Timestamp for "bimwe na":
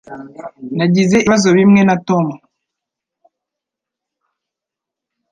1.57-1.95